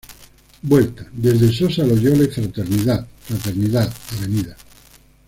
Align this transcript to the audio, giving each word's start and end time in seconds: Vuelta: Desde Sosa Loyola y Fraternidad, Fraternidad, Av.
Vuelta: 0.63 1.05
Desde 1.13 1.53
Sosa 1.53 1.83
Loyola 1.83 2.23
y 2.23 2.27
Fraternidad, 2.27 3.05
Fraternidad, 3.23 3.93
Av. 4.23 4.55